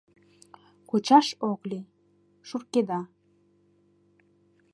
Кучаш 0.89 1.27
ок 1.49 1.61
лий— 1.69 1.91
шуркеда 2.47 2.99